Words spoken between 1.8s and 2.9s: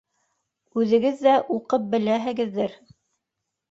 беләһегеҙҙер